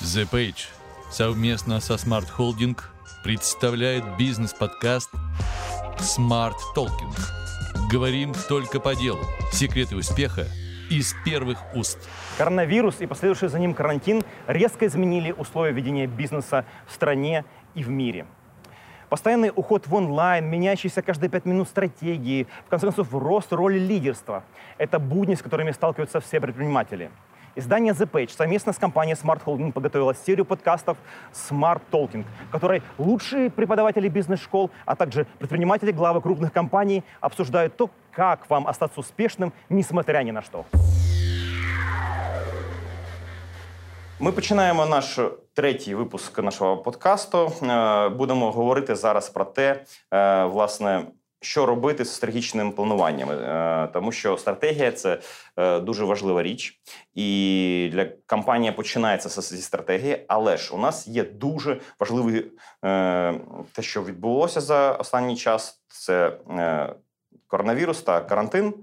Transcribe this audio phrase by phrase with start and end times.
[0.00, 0.68] The Page
[1.10, 2.78] совместно со Smart Holding
[3.22, 5.10] представляет бизнес-подкаст
[5.98, 7.14] Smart Talking.
[7.92, 9.20] Говорим только по делу.
[9.52, 10.46] Секреты успеха
[10.90, 11.98] из первых уст.
[12.38, 17.44] Коронавирус и последующий за ним карантин резко изменили условия ведения бизнеса в стране
[17.74, 18.24] и в мире.
[19.10, 24.44] Постоянный уход в онлайн, меняющиеся каждые пять минут стратегии, в конце концов, рост роли лидерства–
[24.78, 27.10] это будни, с которыми сталкиваются все предприниматели–
[27.60, 30.96] Издание The Page совместно с компанией Smart Holding подготовило серию подкастов
[31.34, 37.90] Smart Talking, в которой лучшие преподаватели бизнес-школ, а также предприниматели, главы крупных компаний обсуждают то,
[38.12, 40.64] как вам остаться успешным, несмотря ни на что.
[44.20, 45.20] Ми починаємо наш
[45.54, 47.52] третій випуск нашого подкасту.
[48.16, 49.84] Будемо говорити зараз про те,
[50.46, 51.02] власне,
[51.40, 55.18] що робити з стратегічним плануванням, е, тому що стратегія це
[55.56, 56.80] е, дуже важлива річ,
[57.14, 60.24] і для компанії починається зі стратегії.
[60.28, 62.52] Але ж у нас є дуже важливий
[62.84, 63.40] е,
[63.72, 65.82] те, що відбулося за останній час.
[65.88, 66.36] Це
[67.46, 68.74] коронавірус та карантин.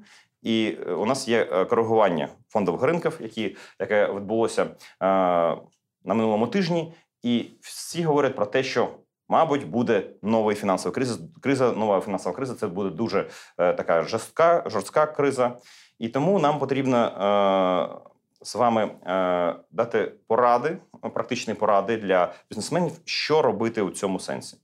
[0.42, 4.68] І у нас є коригування фондових ринків, які яке відбулося
[5.02, 8.90] на минулому тижні, і всі говорять про те, що
[9.30, 11.20] Мабуть, буде нова фінансова криза.
[11.42, 15.58] Криза, нова фінансова криза це буде дуже е, така жорстка, жорстка криза.
[16.00, 20.78] І тому нам потрібно е, з вами е, дати поради,
[21.14, 24.58] практичні поради для бізнесменів, що робити у цьому сенсі.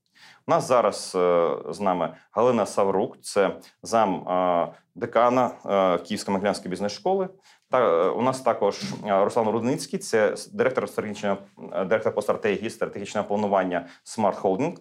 [0.47, 6.69] У нас зараз е, з нами Галина Саврук, це зам е, декана е, Київської Маглянської
[6.69, 7.30] бізнес-школи.
[7.73, 14.41] Та у нас також Руслан Рудницький, це директор стратегічного директор по стратегії стратегічного планування Smart
[14.41, 14.75] Holding.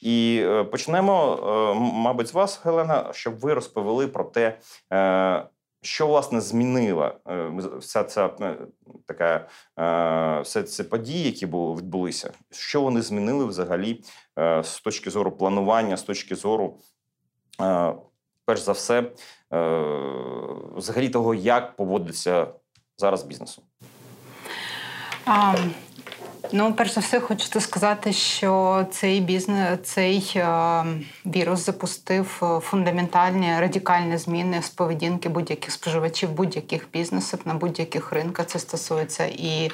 [0.00, 1.38] І почнемо,
[1.94, 4.58] мабуть, з вас, Гелена, щоб ви розповіли про те,
[5.82, 7.14] що власне змінила
[7.78, 8.30] вся ця
[9.06, 9.48] така
[10.42, 14.02] все ці події, які були відбулися, що вони змінили взагалі
[14.62, 16.78] з точки зору планування, з точки зору,
[18.46, 19.12] перш за все,
[20.76, 22.46] взагалі того, як поводиться
[22.98, 23.62] зараз бізнесу?
[26.52, 30.84] Ну, перш за все, хочу сказати, що цей бізнес, цей е,
[31.26, 38.46] вірус запустив е, фундаментальні радикальні зміни з поведінки будь-яких споживачів, будь-яких бізнесів на будь-яких ринках.
[38.46, 39.70] Це стосується і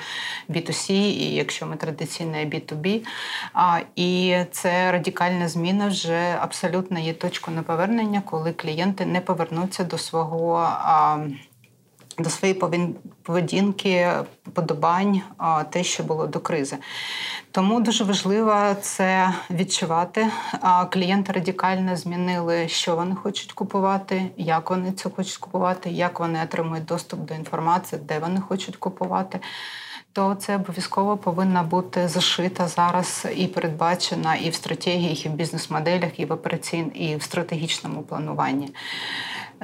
[0.49, 3.07] B2C, і якщо ми традиційно і B2B.
[3.53, 9.99] А, І це радикальна зміна вже абсолютно є точкою неповернення, коли клієнти не повернуться до
[9.99, 10.69] свого.
[12.19, 12.61] До своєї
[13.23, 14.11] поведінки,
[14.53, 15.21] подобань,
[15.71, 16.77] те, що було до кризи.
[17.51, 20.27] Тому дуже важливо це відчувати.
[20.91, 26.85] Клієнти радикально змінили, що вони хочуть купувати, як вони це хочуть купувати, як вони отримують
[26.85, 29.41] доступ до інформації, де вони хочуть купувати.
[30.15, 36.21] То це обов'язково повинна бути зашита зараз і передбачена і в стратегіях, і в бізнес-моделях,
[36.21, 38.69] і в операційному, і в стратегічному плануванні.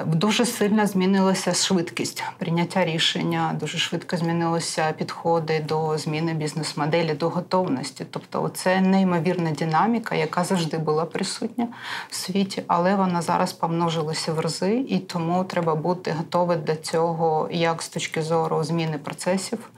[0.06, 3.56] Дуже сильно змінилася швидкість прийняття рішення.
[3.60, 8.06] Дуже швидко змінилися підходи до зміни бізнес-моделі, до готовності.
[8.10, 11.68] Тобто, це неймовірна динаміка, яка завжди була присутня
[12.10, 17.48] в світі, але вона зараз помножилася в рази, і тому треба бути готовим до цього,
[17.52, 19.70] як з точки зору зміни процесів,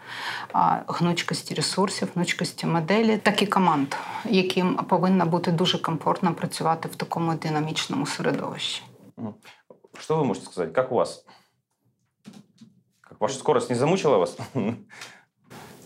[0.86, 3.94] гнучкості ресурсів, гнучкості моделі, так і команд,
[4.24, 8.82] яким повинна бути дуже комфортно працювати в такому динамічному середовищі.
[10.00, 10.72] Что вы можете сказать?
[10.72, 11.24] Как у вас?
[13.02, 14.36] Как ваша скорость не замучила вас?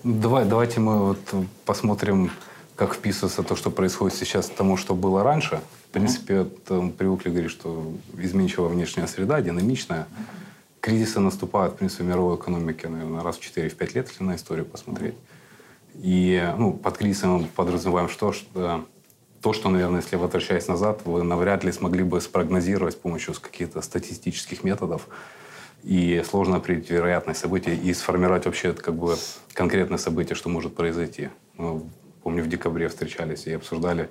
[0.04, 1.18] Давай, давайте мы вот
[1.64, 2.30] посмотрим,
[2.76, 5.60] как вписывается то, что происходит сейчас, тому, что было раньше.
[5.88, 6.92] В принципе, mm-hmm.
[6.92, 10.06] привыкли говорить, что изменчивая внешняя среда, динамичная.
[10.80, 14.66] Кризисы наступают, в принципе, в мировой экономике, наверное, раз в 4-5 лет, если на историю
[14.66, 15.14] посмотреть.
[15.94, 18.32] И ну, под кризисом мы подразумеваем что?
[18.32, 18.84] Что
[19.44, 23.82] то, что, наверное, если возвращаясь назад, вы навряд ли смогли бы спрогнозировать с помощью каких-то
[23.82, 25.06] статистических методов
[25.82, 29.16] и сложно определить вероятность событий и сформировать вообще как бы
[29.52, 31.28] конкретное событие, что может произойти.
[31.58, 31.82] Мы,
[32.22, 34.08] помню, в декабре встречались и обсуждали,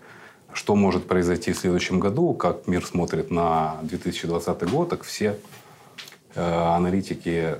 [0.53, 5.39] что может произойти в следующем году, как мир смотрит на 2020 год, так все
[6.35, 7.55] э, аналитики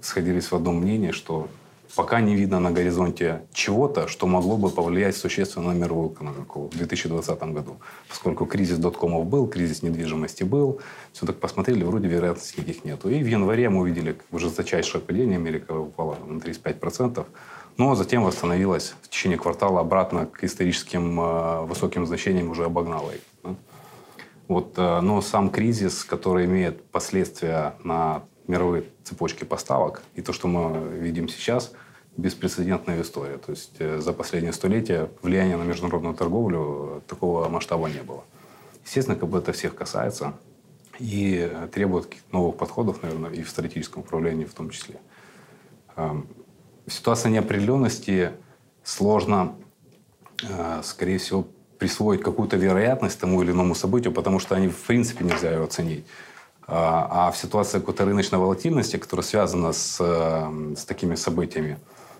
[0.00, 1.48] сходились в одном мнении, что
[1.94, 6.76] пока не видно на горизонте чего-то, что могло бы повлиять существенно на мировую экономику в
[6.76, 7.76] 2020 году.
[8.08, 10.80] Поскольку кризис доткомов был, кризис недвижимости был,
[11.12, 13.08] все так посмотрели, вроде вероятности никаких нету.
[13.08, 17.24] И в январе мы увидели уже жесточайшее падение, Америка упала на 35%,
[17.76, 23.54] но затем восстановилась в течение квартала обратно к историческим э, высоким значениям, уже обогнала их.
[24.48, 30.48] Вот, э, но сам кризис, который имеет последствия на мировые цепочки поставок, и то, что
[30.48, 31.72] мы видим сейчас–
[32.16, 33.38] беспрецедентная история.
[33.38, 38.24] То есть э, за последние столетия влияния на международную торговлю такого масштаба не было.
[38.84, 40.34] Естественно, как бы это всех касается
[40.98, 44.96] и требует новых подходов, наверное, и в стратегическом управлении в том числе.
[45.96, 46.26] Эм,
[46.86, 48.32] ситуация неопределенности
[48.82, 49.56] сложно,
[50.42, 51.46] э, скорее всего,
[51.78, 56.06] присвоить какую-то вероятность тому или иному событию, потому что они в принципе нельзя ее оценить.
[56.68, 61.78] А, а в ситуации какой-то рыночной волатильности, которая связана с, э, с такими событиями,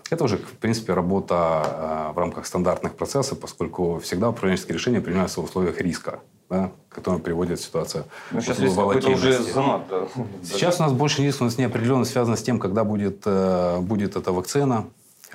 [0.09, 5.41] это уже, в принципе, работа э, в рамках стандартных процессов, поскольку всегда управленческие решения принимаются
[5.41, 10.07] в условиях риска, да, который приводит ситуация ну, сейчас риск уже занадто.
[10.43, 14.15] Сейчас у нас больше риск, у нас неопределенность связана с тем, когда будет, э, будет
[14.15, 14.85] эта вакцина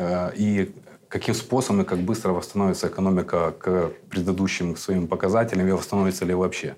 [0.01, 0.73] и
[1.09, 6.77] каким способом и как быстро восстановится экономика к предыдущим своим показателям и восстановится ли вообще.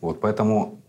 [0.00, 0.80] Вот, поэтому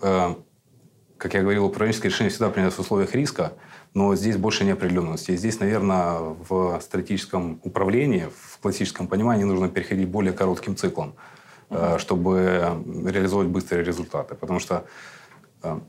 [0.00, 3.54] как я говорил, управленческое решение всегда принимается в условиях риска,
[3.94, 5.30] но здесь больше неопределенности.
[5.30, 6.18] И здесь, наверное,
[6.48, 11.14] в стратегическом управлении, в классическом понимании, нужно переходить более коротким циклом,
[11.70, 14.34] uh чтобы реализовать быстрые результаты.
[14.34, 14.84] Потому что
[15.62, 15.80] э,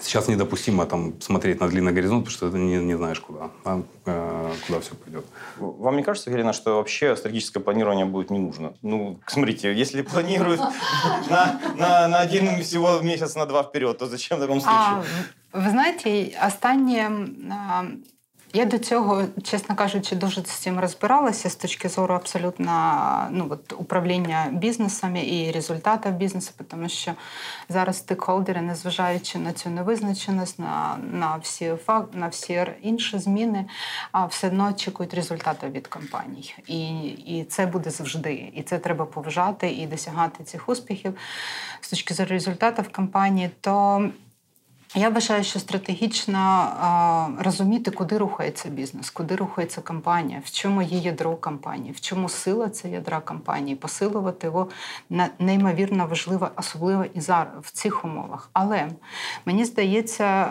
[0.00, 3.82] Сейчас недопустимо там смотреть на длинный горизонт, потому что ты не, не знаешь, куда, а,
[4.06, 5.26] э, куда все пойдет.
[5.58, 8.72] Вам не кажется, Елена, что вообще стратегическое планирование будет не нужно?
[8.82, 10.60] Ну, смотрите, если планируют
[11.28, 14.80] на, один всего месяц, на два вперед, то зачем в таком случае?
[14.80, 15.04] А,
[15.52, 17.10] вы знаете, останнє
[18.54, 23.72] Я до цього, чесно кажучи, дуже з цим розбиралася з точки зору абсолютно ну, от,
[23.72, 27.12] управління бізнесами і результатів бізнесу, тому що
[27.68, 33.64] зараз стейкхолдери, незважаючи на цю невизначеність, на на, всі факт, на всі інші зміни,
[34.28, 36.54] все одно очікують результатів від компаній.
[36.66, 38.52] І, І це буде завжди.
[38.54, 41.14] І це треба поважати і досягати цих успіхів
[41.80, 43.50] з точки зору результатів компанії.
[43.60, 44.08] то
[44.94, 46.68] я вважаю, що стратегічно
[47.38, 52.68] розуміти, куди рухається бізнес, куди рухається компанія, в чому є ядро компанії, в чому сила
[52.68, 54.68] це ядра компанії, посилувати його
[55.38, 58.50] неймовірно важливо, особливо і зараз в цих умовах.
[58.52, 58.88] Але
[59.46, 60.46] мені здається,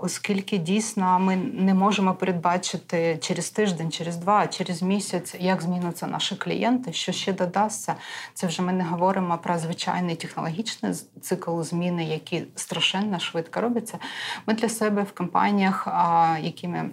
[0.00, 6.36] оскільки дійсно ми не можемо передбачити через тиждень, через два, через місяць, як змінються наші
[6.36, 7.94] клієнти, що ще додасться,
[8.34, 13.98] це вже ми не говоримо про звичайний технологічний цикл зміни, які страшенно швидко роблять робиться.
[14.46, 15.88] Ми для себе в компаніях,
[16.40, 16.90] якими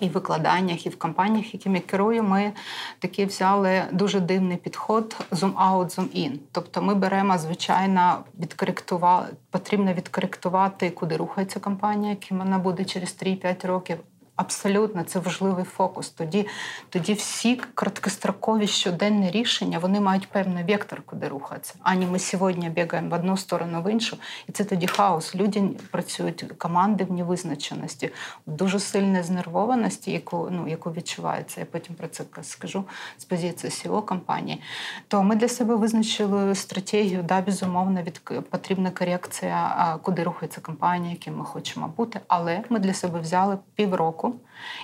[0.00, 2.52] і в викладаннях, і в компаніях, якими керую, ми
[2.98, 6.38] таки взяли дуже дивний підход zoom-out, zoom-in.
[6.52, 13.66] Тобто ми беремо, звичайно, відкоректувати, потрібно відкоректувати, куди рухається компанія, яким вона буде через 3-5
[13.66, 13.98] років.
[14.36, 16.10] Абсолютно, це важливий фокус.
[16.10, 16.46] Тоді
[16.88, 21.74] тоді всі короткострокові щоденні рішення вони мають певний вектор, куди рухатися.
[21.82, 24.16] Ані ми сьогодні бігаємо в одну сторону, в іншу,
[24.48, 25.34] і це тоді хаос.
[25.34, 28.10] Люди працюють команди в невизначеності,
[28.46, 31.60] в дуже сильної знервованості, яку ну яку відчувається.
[31.60, 32.84] Я потім про це скажу
[33.18, 34.62] з позиції SEO компанії.
[35.08, 41.36] То ми для себе визначили стратегію, да, безумовно, від потрібна корекція, куди рухається компанія, яким
[41.36, 42.20] ми хочемо бути.
[42.28, 44.38] Але ми для себе взяли півроку року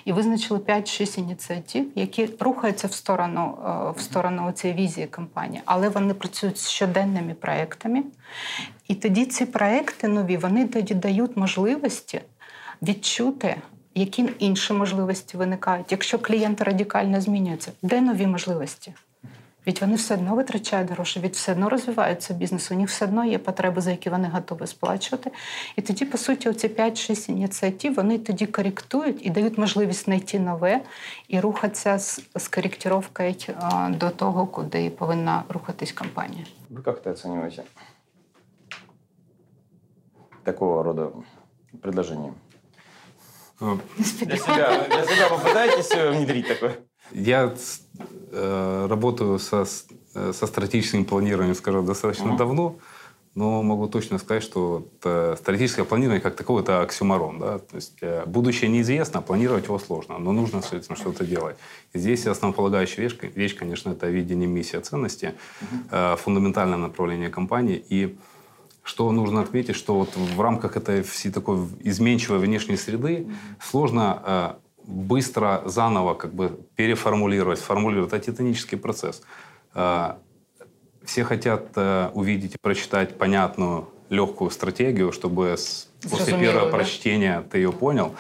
[0.05, 5.89] і визначили 5-6 ініціатив, які рухаються в сторону е, в сторону цієї візії компанії, але
[5.89, 8.03] вони працюють з щоденними проектами.
[8.89, 12.21] І тоді ці проекти нові вони тоді дають можливості
[12.83, 13.57] відчути.
[13.95, 18.95] Які інші можливості виникають, якщо клієнт радикально змінюється, де нові можливості?
[19.67, 23.25] Від вони все одно витрачають гроші, від все одно розвиваються бізнес, у них все одно
[23.25, 25.31] є потреби, за які вони готові сплачувати.
[25.77, 30.81] І тоді, по суті, оці 5-6 ініціатив вони тоді коректують і дають можливість знайти нове
[31.29, 33.35] і рухатися з, з коректировкою
[33.89, 36.45] до того, куди повинна рухатись компанія.
[36.71, 37.63] Ви як це оцінюєте?
[40.43, 41.25] Такого роду
[41.81, 42.33] предложення?
[44.23, 46.75] Для себя, для себя попытаетесь внедрить такое?
[47.15, 47.55] Я
[48.33, 52.37] э, работаю со, со стратегическим планированием, скажем, достаточно uh-huh.
[52.37, 52.77] давно,
[53.35, 57.39] но могу точно сказать, что вот, э, стратегическое планирование как таковое– это оксюмарон.
[57.39, 57.59] Да?
[57.59, 61.57] То есть э, будущее неизвестно, планировать его сложно, но нужно с этим что-то делать.
[61.95, 66.15] И здесь основополагающая вещь, вещь конечно, это видение миссия ценности, uh-huh.
[66.15, 67.83] э, фундаментальное направление компании.
[67.89, 68.17] И
[68.83, 73.29] что нужно отметить, что вот в рамках этой всей такой изменчивой внешней среды
[73.61, 74.55] сложно э,
[74.85, 78.13] быстро заново как бы переформулировать, формулировать.
[78.13, 79.23] Это титанический процесс.
[79.75, 80.19] А,
[81.05, 85.57] все хотят э, увидеть и прочитать понятную, легкую стратегию, чтобы
[86.11, 86.77] после первого да?
[86.77, 88.15] прочтения ты ее понял.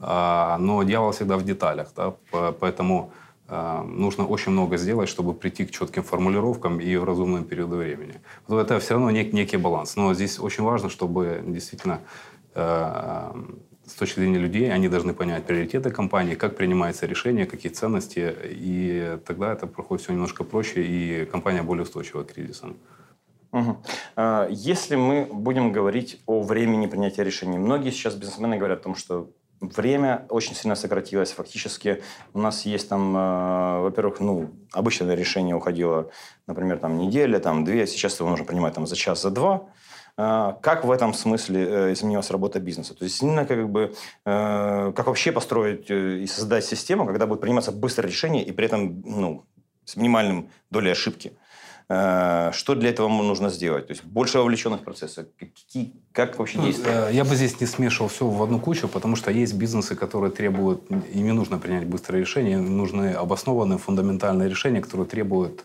[0.00, 1.88] А, но дьявол всегда в деталях.
[1.96, 2.14] Да?
[2.60, 3.12] Поэтому
[3.48, 8.14] нужно очень много сделать, чтобы прийти к четким формулировкам и в разумном периоде времени.
[8.48, 9.94] Это все равно нек- некий баланс.
[9.94, 12.00] Но здесь очень важно, чтобы действительно
[12.56, 13.32] э,
[13.86, 19.18] с точки зрения людей, они должны понять приоритеты компании, как принимается решение, какие ценности, и
[19.24, 22.76] тогда это проходит все немножко проще, и компания более устойчива к кризисам.
[23.52, 23.76] Угу.
[24.50, 29.30] Если мы будем говорить о времени принятия решений, многие сейчас бизнесмены говорят о том, что
[29.60, 31.32] время очень сильно сократилось.
[31.32, 32.02] Фактически
[32.34, 36.10] у нас есть там, э, во-первых, ну, обычное решение уходило,
[36.46, 39.68] например, там неделя, там две, сейчас его нужно принимать там за час, за два.
[40.18, 42.94] Э, как в этом смысле э, изменилась работа бизнеса?
[42.94, 43.94] То есть именно как бы
[44.24, 48.66] э, как вообще построить э, и создать систему, когда будет приниматься быстрое решение и при
[48.66, 49.44] этом ну,
[49.84, 51.32] с минимальным долей ошибки?
[51.88, 53.86] Что для этого нужно сделать?
[53.86, 55.28] То есть больше вовлеченных в процессы.
[55.38, 57.14] Какие, как вообще ну, действовать?
[57.14, 60.90] Я бы здесь не смешивал все в одну кучу, потому что есть бизнесы, которые требуют,
[60.90, 65.64] им не нужно принять быстрое решение, им нужны обоснованные фундаментальные решения, которые требуют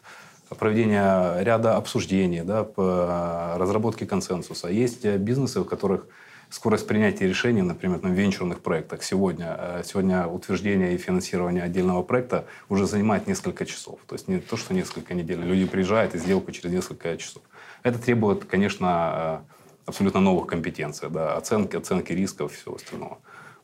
[0.57, 4.67] проведения ряда обсуждений, да, по разработке консенсуса.
[4.67, 6.07] Есть бизнесы, в которых
[6.51, 12.45] скорость принятия решений, например, на венчурных проектах сегодня, э, сегодня утверждение и финансирование отдельного проекта
[12.69, 13.99] уже занимает несколько часов.
[14.05, 15.39] То есть не то, что несколько недель.
[15.39, 17.41] Люди приезжают и сделку через несколько часов.
[17.83, 23.17] Это требует, конечно, э, абсолютно новых компетенций, да, оценки, оценки рисков и всего остального.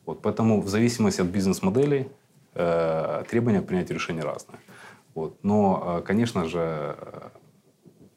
[0.06, 2.08] Вот, поэтому в зависимости от бизнес-моделей
[2.54, 4.58] э, требования к принятию решений разные.
[5.18, 5.38] Вот.
[5.42, 6.96] Но, конечно же,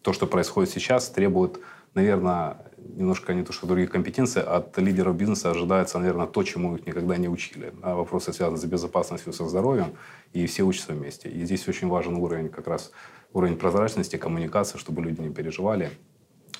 [0.03, 1.59] то, что происходит сейчас, требует,
[1.95, 6.85] наверное, немножко не то, что других компетенций, от лидеров бизнеса ожидается, наверное, то, чему их
[6.85, 7.73] никогда не учили.
[7.81, 9.95] А вопросы связаны с безопасностью, со здоровьем,
[10.31, 11.27] и все учатся вместе.
[11.29, 12.91] И здесь очень важен уровень как раз
[13.33, 15.89] уровень прозрачности, коммуникации, чтобы люди не переживали.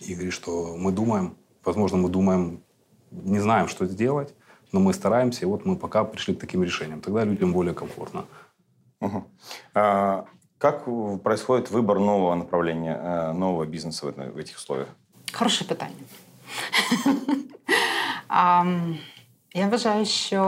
[0.07, 2.63] И говорит, что мы думаем, возможно, мы думаем,
[3.11, 4.33] не знаем, что сделать,
[4.71, 6.99] но мы стараемся, и вот мы пока пришли к таким решениям.
[6.99, 8.25] Тогда людям более комфортно.
[9.00, 9.24] Угу.
[9.74, 10.24] А,
[10.58, 10.84] как
[11.22, 14.88] происходит выбор нового направления, э, нового бизнеса в этих условиях?
[15.32, 15.94] Хороше питання.
[19.54, 20.42] Я вважаю, що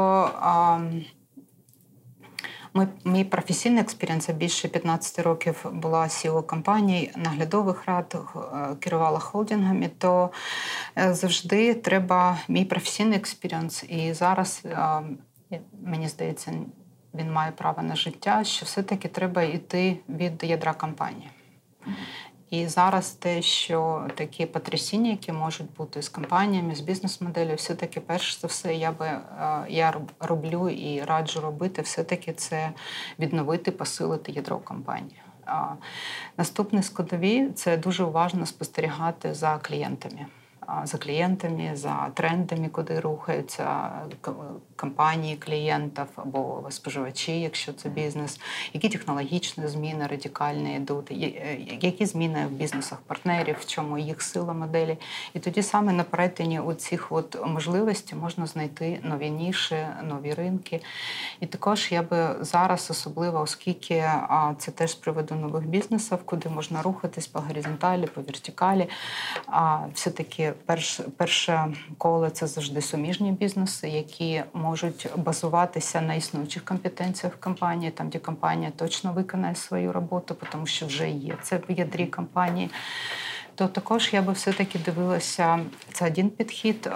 [2.74, 9.90] ми, мій професійний експірієнс більше 15 років була CEO компаній, наглядових рад, е, керувала холдингами,
[9.98, 10.30] то
[10.98, 13.84] е, завжди треба мій професійний експірієнс.
[13.88, 14.62] І зараз,
[15.82, 16.52] мені здається,
[17.13, 21.29] він має право на життя, що все-таки треба йти від ядра компанії.
[22.49, 28.41] І зараз те, що такі потрясіння, які можуть бути з компаніями, з бізнес-моделлю, все-таки, перш
[28.41, 29.21] за все, я би е,
[29.69, 32.71] я роблю і раджу робити, все-таки це
[33.19, 35.21] відновити, посилити ядро компанії.
[36.37, 40.25] Наступне складові це дуже уважно спостерігати за клієнтами
[40.83, 43.91] за клієнтами, за трендами, куди рухаються
[44.83, 48.39] компанії клієнтів або споживачі, якщо це бізнес,
[48.73, 54.53] які технологічні зміни радикальні йдуть, е, які зміни в бізнесах партнерів, в чому їх сила
[54.53, 54.97] моделі.
[55.33, 60.81] І тоді саме на перетині цих от можливостей можна знайти нові ніші, нові ринки.
[61.39, 64.03] І також я би зараз, особливо, оскільки
[64.57, 68.89] це теж з приводу нових бізнесів, куди можна рухатись по горизонталі, по вертикалі,
[69.93, 74.72] все-таки перш, перше коло це завжди суміжні бізнеси, які можуть
[75.15, 81.09] базуватися на існуючих компетенціях компанії, там де компанія точно виконає свою роботу, тому що вже
[81.09, 82.69] є це в ядрі компанії
[83.55, 85.59] то також я би все-таки дивилася
[85.91, 86.89] це один підхід.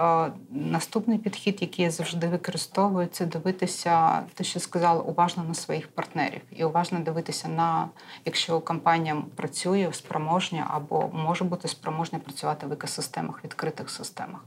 [0.49, 6.41] Наступний підхід, який я завжди використовую, це дивитися, те, що сказала, уважно на своїх партнерів
[6.51, 7.89] і уважно дивитися на
[8.25, 14.43] якщо компанія працює спроможня або може бути спроможня працювати в екосистемах, відкритих системах.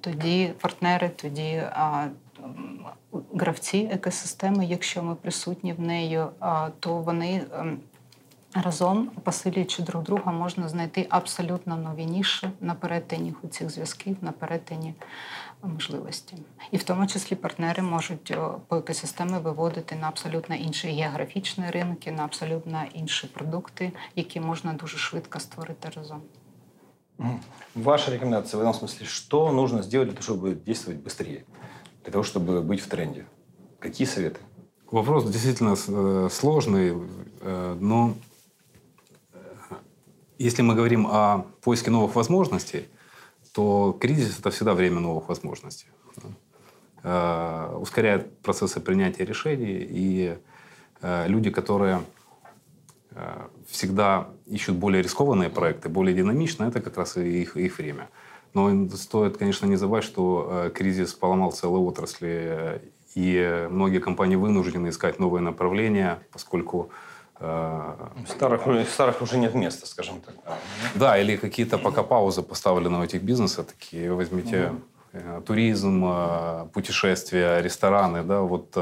[0.00, 1.62] Тоді партнери, тоді
[3.33, 6.23] Гравці екосистеми, якщо ми присутні в неї,
[6.79, 7.79] то вони ем,
[8.53, 14.93] Разом, посилюючи друг друга, можна знайти абсолютно нові ніші на перетині цих зв'язків, на перетині
[15.63, 16.37] можливості.
[16.71, 22.23] І в тому числі партнери можуть по екосистемі виводити на абсолютно інші географічні ринки, на
[22.23, 26.21] абсолютно інші продукти, які можна дуже швидко створити разом.
[27.75, 31.43] Ваша рекомендация в этом смысле, что нужно сделать для того, чтобы действовать быстрее,
[32.02, 33.26] Для того, чтобы быть в тренде?
[33.78, 34.40] Какие советы?
[34.90, 36.94] Вопрос действительно э, сложный,
[37.40, 38.14] э, но
[40.38, 42.88] если мы говорим о поиске новых возможностей,
[43.52, 45.86] то кризис– это всегда время новых возможностей.
[47.02, 50.38] Э, ускоряет процессы принятия решений, и
[51.02, 52.00] люди, которые
[53.66, 58.08] всегда ищут более рискованные проекты, более динамичные, это как раз и их, их время.
[58.54, 62.82] Но стоит, конечно, не забывать, что кризис поломал целые отрасли,
[63.14, 66.90] и многие компании вынуждены искать новые направления, поскольку
[68.28, 70.36] Старых, старых уже нет места, скажем так.
[70.94, 74.74] Да, или какие-то пока паузы поставлены у этих бизнесов, такие возьмите
[75.44, 76.06] туризм,
[76.72, 78.78] путешествия, рестораны, да, вот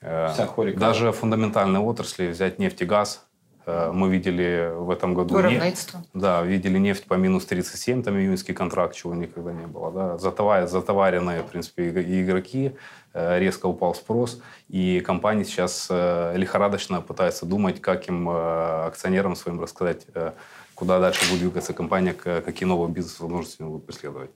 [0.00, 3.25] даже фундаментальные отрасли, взять нефть и газ,
[3.66, 5.40] мы видели в этом году...
[5.40, 9.90] Нефть, да, видели нефть по минус 37, там июньский контракт, чего никогда не было.
[9.90, 10.18] Да.
[10.18, 12.76] Затовар, затоваренные, в принципе, игроки,
[13.12, 20.06] резко упал спрос, и компании сейчас лихорадочно пытаются думать, как им, акционерам своим рассказать,
[20.76, 24.30] куда дальше будет двигаться компания, какие новые бизнес-возможности будут преследовать.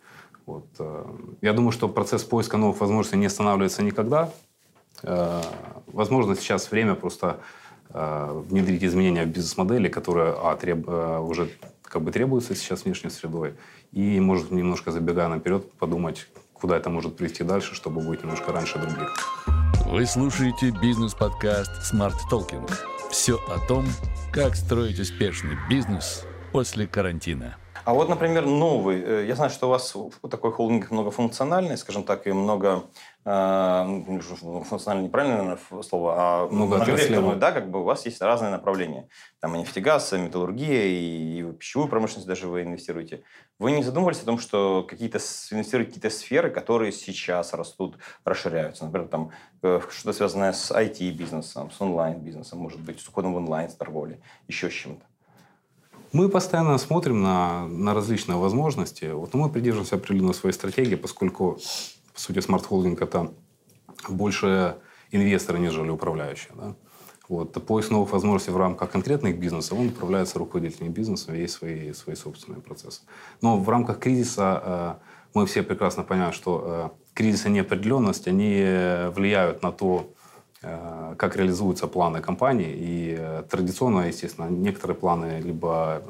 [0.51, 0.67] Вот.
[0.81, 1.05] Э,
[1.43, 4.31] я думаю, что процесс поиска новых возможностей не останавливается никогда.
[5.03, 5.43] Э,
[5.87, 7.60] возможно, сейчас время просто э,
[7.93, 11.51] внедрить изменения в бизнес-модели, которые а, треб, уже
[11.83, 13.55] как бы требуются сейчас внешней средой,
[13.93, 18.79] и, может, немножко забегая наперед, подумать, куда это может привести дальше, чтобы быть немножко раньше
[18.79, 19.13] других.
[19.87, 22.71] Вы слушаете бизнес-подкаст Smart Talking.
[23.11, 23.85] Все о том,
[24.33, 27.57] как строить успешный бизнес после карантина.
[27.85, 29.03] А вот, например, новый.
[29.03, 29.97] Э, я знаю, что у вас
[30.31, 32.85] такой холдинг многофункциональный, скажем так, и много
[33.25, 34.03] э,
[34.69, 39.09] функционально неправильное наверное, слово, а многовекторный, да, как бы у вас есть разные направления.
[39.41, 43.23] Там и нефтегаз, и металлургия, и, в пищевую промышленность даже вы инвестируете.
[43.59, 45.19] Вы не задумывались о том, что какие-то
[45.51, 48.85] инвестировать какие-то сферы, которые сейчас растут, расширяются?
[48.85, 49.31] Например, там
[49.63, 54.21] э, что-то связанное с IT-бизнесом, с онлайн-бизнесом, может быть, с уходом в онлайн, с торговлей,
[54.49, 55.10] еще с чем-то.
[56.13, 59.13] Мы постоянно смотрим на, на различные возможности.
[59.13, 61.61] Вот, мы придерживаемся определенной своей стратегии, поскольку,
[62.13, 63.33] по сути, Смарт-Холдинг– это
[64.09, 64.79] больше
[65.13, 66.53] инвесторы, нежели управляющие.
[66.57, 66.75] Да?
[67.29, 67.53] Вот.
[67.65, 72.61] Поиск новых возможностей в рамках конкретных бизнесов, он управляется руководителями бизнеса, есть свои, свои собственные
[72.61, 73.03] процессы.
[73.41, 74.95] Но в рамках кризиса э,
[75.35, 80.20] мы все прекрасно понимаем, что э, кризисы неопределенности, они влияют на то, Э,
[80.61, 82.75] как реализуются планы компании.
[82.77, 86.03] И э, традиционно, естественно, некоторые планы, либо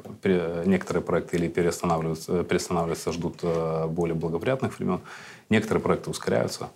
[0.65, 4.99] некоторые проекты или переостанавливаются, переостанавливаются, ждут э, более благоприятных времен.
[5.49, 6.69] Некоторые проекты ускоряются.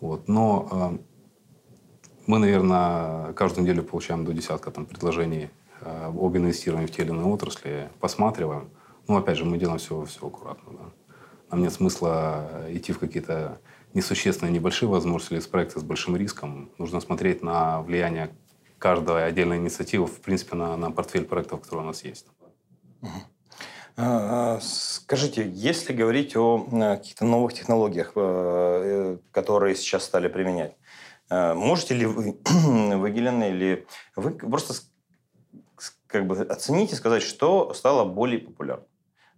[0.00, 0.28] Вот.
[0.28, 0.98] Но
[2.26, 5.50] мы, наверное, каждую неделю получаем до десятка там, предложений
[5.82, 8.70] об инвестировании в те или иные отрасли, посматриваем.
[9.08, 10.72] Но, опять же, мы делаем все, все аккуратно.
[10.72, 11.14] Да.
[11.50, 13.58] Нам нет смысла идти в какие-то
[13.94, 16.70] несущественные небольшие возможности или проекта с большим риском.
[16.78, 18.30] Нужно смотреть на влияние
[18.78, 22.26] каждой отдельной инициативы, в принципе, на, на портфель проектов, которые у нас есть.
[23.96, 30.28] А, а, скажите, если говорить о э, каких-то новых технологиях, э, э, которые сейчас стали
[30.28, 30.76] применять,
[31.28, 34.74] можете ли вы, вы Гелена, или вы просто
[36.06, 38.86] как бы оцените, сказать, что стало более популярным?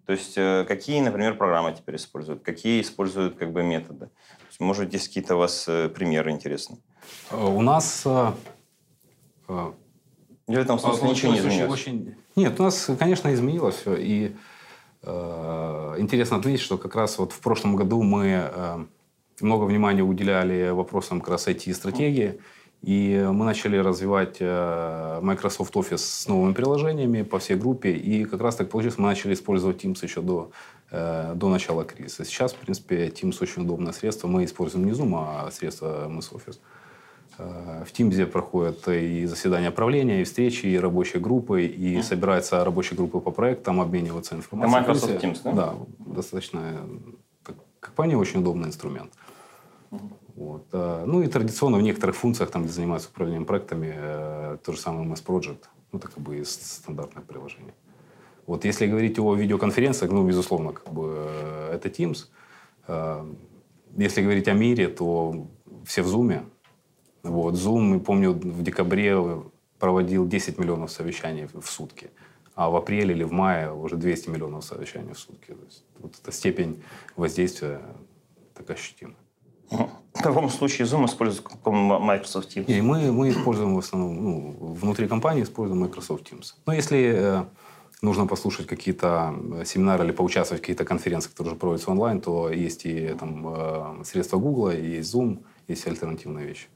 [0.07, 4.09] То есть какие, например, программы теперь используют, какие используют как бы методы?
[4.59, 6.79] Может, здесь какие-то у вас э, примеры интересные?
[7.31, 8.03] Э, у нас...
[8.05, 8.33] Э,
[10.49, 11.73] Или в этом смысле ничего не изменилось?
[11.73, 12.15] Очень...
[12.37, 13.95] Нет, у нас, конечно, изменилось все.
[13.97, 14.37] И
[15.03, 18.85] э, интересно отметить, что как раз вот в прошлом году мы э,
[19.41, 22.41] много внимания уделяли вопросам как раз IT-стратегии.
[22.83, 27.93] И мы начали развивать Microsoft Office с новыми приложениями по всей группе.
[27.93, 30.51] И как раз так получилось, мы начали использовать Teams еще до
[30.95, 32.23] Э, до начала кризиса.
[32.25, 34.29] Сейчас, в принципе, Teams очень удобное средство.
[34.29, 36.59] Мы используем не Zoom, а средство MS Office.
[37.39, 42.03] Э, в Teams проходят и заседания правления, и встречи, и рабочие группы, и mm.
[42.03, 44.83] собираются рабочие группы по проектам, обмениваться информацией.
[44.83, 45.53] Это Microsoft Teams, да?
[45.53, 46.61] Да, достаточно,
[47.81, 49.13] как по очень удобный инструмент.
[49.93, 50.11] Mm.
[50.35, 50.67] Вот.
[50.73, 55.09] Э, ну и традиционно в некоторых функциях, там, где занимаются управлением проектами, то же самое
[55.09, 57.75] MS Project, ну, это как бы из стандартных приложений.
[58.47, 62.27] Вот если говорить о видеоконференциях, ну, безусловно, как бы э, это Teams.
[62.89, 63.25] Э,
[63.97, 65.47] если говорить о мире, то
[65.85, 66.45] все в Zoom.
[67.23, 67.55] Вот.
[67.55, 69.17] Zoom, помню, в декабре
[69.79, 72.11] проводил 10 миллионов совещаний в сутки.
[72.55, 75.53] А в апреле или в мае уже 200 миллионов совещаний в сутки.
[75.53, 76.83] То есть, вот эта степень
[77.17, 77.81] воздействия
[78.55, 79.15] так ощутима.
[80.23, 82.67] В каком случае Zoom использует Microsoft Teams?
[82.67, 86.55] И мы, мы используем в основном, ну, внутри компании используем Microsoft Teams.
[86.65, 87.45] Но если э,
[88.03, 92.51] нужно послушать какие-то э, семинары или поучаствовать в каких-то конференциях, которые уже проводятся онлайн, то
[92.51, 96.69] есть и там, э, средства Google, и есть Zoom, есть альтернативные вещи.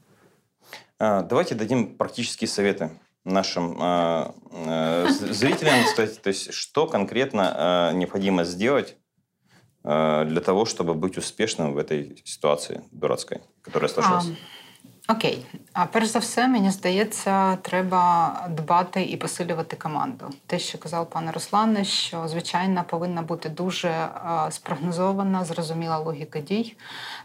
[0.99, 2.89] А, давайте дадим практические советы
[3.23, 8.97] нашим э, э, зрителям, кстати, то есть что конкретно э, необходимо сделать
[9.87, 14.25] для того, чтобы быть успешным в этой ситуации дурацкой, которая сложилась?
[15.09, 20.29] Окей, а перш за все, мені здається, треба дбати і посилювати команду.
[20.47, 24.09] Те, що казав пан Руслане, що звичайно повинна бути дуже
[24.49, 26.75] спрогнозована, зрозуміла логіка дій,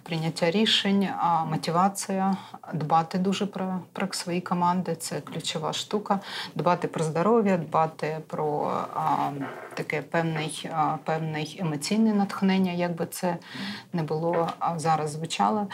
[0.03, 1.09] прийняття рішень,
[1.51, 2.37] мотивація,
[2.73, 6.21] дбати дуже про про свої команди це ключова штука.
[6.55, 9.31] Дбати про здоров'я, дбати про а,
[9.75, 13.37] таке певний, а, певний емоційне натхнення, як би це
[13.93, 15.67] не було зараз звучало.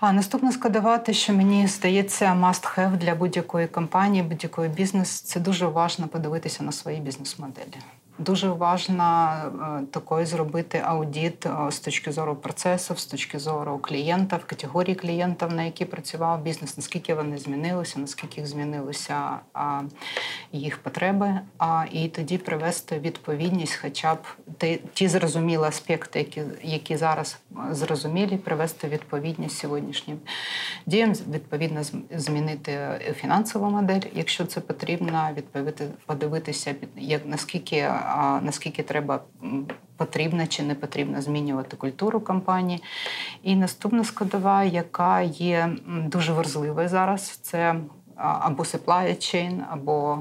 [0.00, 5.40] А наступна складова, те, що мені здається, must have для будь-якої компанії, будь-якої бізнес, це
[5.40, 7.76] дуже важно подивитися на свої бізнес-моделі.
[8.25, 9.33] Дуже важно
[9.81, 14.95] е, такою зробити аудіт е, з точки зору процесу, з точки зору клієнта, в категорії
[14.95, 19.39] клієнтів, на які працював бізнес, наскільки вони змінилися, наскільки змінилися
[20.51, 21.39] їх потреби,
[21.91, 24.19] і тоді привести відповідність, хоча б
[24.93, 27.39] ті зрозумілі аспекти, які які зараз
[27.71, 30.17] зрозумілі, привести відповідність сьогоднішнім
[30.85, 31.83] діям, відповідно
[32.15, 32.77] змінити
[33.15, 37.89] фінансову модель, якщо це потрібно, відповідати подивитися, як наскільки
[38.41, 39.19] наскільки треба
[39.97, 42.83] потрібно чи не потрібно змінювати культуру компанії.
[43.43, 47.75] І наступна складова, яка є дуже важливою зараз, це
[48.15, 50.19] або supply chain, або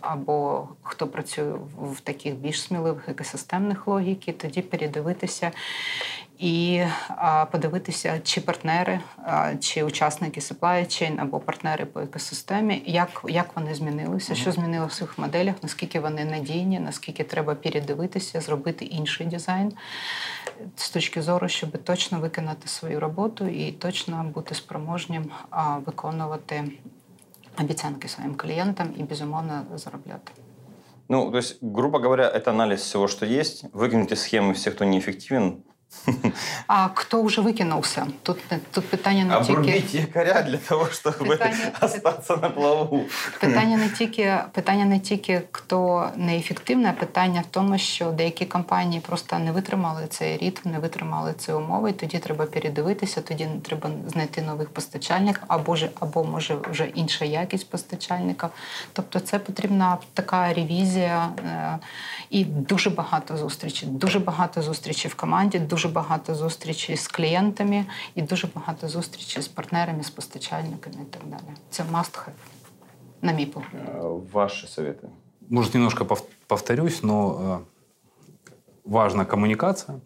[0.00, 5.50] або хто працює в таких більш сміливих екосистемних логіки, тоді передивитися
[6.39, 6.83] і
[7.51, 8.99] подивитися, чи партнери,
[9.59, 14.93] чи учасники supply chain або партнери по екосистемі, як як вони змінилися, що змінилося в
[14.93, 19.73] своїх моделях, наскільки вони надійні, наскільки треба передивитися, зробити інший дизайн
[20.75, 25.31] з точки зору, щоб точно виконати свою роботу і точно бути спроможнім
[25.85, 26.63] виконувати
[27.59, 30.31] обіцянки своим клиентам и, безумовно, заробляти.
[31.09, 33.65] Ну, то есть, грубо говоря, это анализ всего, что есть.
[33.73, 35.63] Выкинуть из схемы всех, кто неэффективен,
[36.66, 38.06] а хто вже викинувся?
[38.22, 38.38] Тут
[38.70, 39.98] тут питання не Обрубіть тільки...
[39.98, 41.72] якоря для того, щоб питання...
[41.80, 43.04] остатися на плаву.
[43.40, 49.00] Питання не тільки питання не тільки хто неефективне, а питання в тому, що деякі компанії
[49.00, 51.90] просто не витримали цей ритм, не витримали ці умови.
[51.90, 57.24] і Тоді треба передивитися, тоді треба знайти нових постачальників, або ж або може вже інша
[57.24, 58.50] якість постачальника.
[58.92, 61.78] Тобто, це потрібна така ревізія е,
[62.30, 63.88] і дуже багато зустрічей.
[63.88, 65.58] Дуже багато зустрічей в команді.
[65.73, 71.05] дуже дуже багато зустрічей з клієнтами і дуже багато зустрічей з партнерами, з постачальниками і
[71.05, 71.55] так далі.
[71.69, 72.31] Це must have,
[73.21, 73.81] на мій погляд.
[74.33, 75.09] Ваши советы?
[75.49, 76.05] Может, немножко
[76.47, 77.61] повторюсь, но
[78.85, 79.99] важна коммуникация,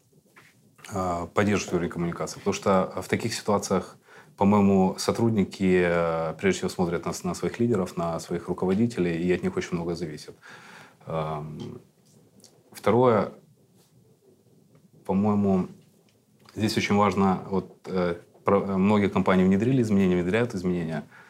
[1.34, 3.98] поддерживать коммуникацию, потому что в таких ситуациях,
[4.36, 5.90] по-моему, сотрудники
[6.40, 9.96] прежде всего смотрят на, на своих лидеров, на своих руководителей, и от них очень много
[9.96, 10.36] зависит.
[12.72, 13.32] Второе,
[15.09, 15.69] по-моему,
[16.55, 21.28] здесь очень важно, вот э, про, многие компании внедрили изменения, внедряют изменения, э,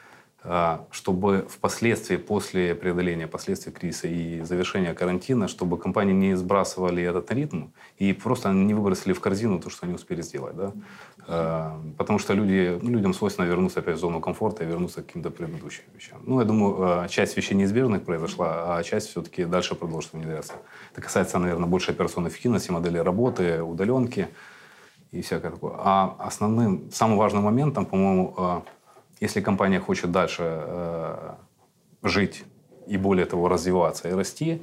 [0.93, 7.67] чтобы впоследствии, после преодоления последствий кризиса и завершения карантина, чтобы компании не сбрасывали этот ритм
[7.99, 10.57] и просто не выбросили в корзину то, что они успели сделать.
[10.57, 10.73] Да?
[11.27, 15.07] Э, потому что люди, ну, людям свойственно вернуться опять в зону комфорта и вернуться к
[15.07, 16.21] каким-то предыдущим вещам.
[16.25, 20.55] Ну, я думаю, э, часть вещей неизбежных произошла, а часть все-таки дальше продолжит внедряться.
[20.93, 24.29] Это касается, наверное, больше операционной эффективности, модели работы, удаленки
[25.11, 25.75] и всякое такое.
[25.77, 28.65] А основным, самым важным моментом, по-моему,
[29.21, 31.37] если компания хочет дальше
[32.03, 32.45] жить
[32.87, 34.63] и более того развиваться и расти,